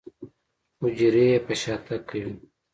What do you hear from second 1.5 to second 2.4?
شاتګ کوي.